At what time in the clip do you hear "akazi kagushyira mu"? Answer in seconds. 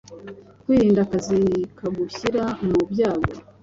1.05-2.79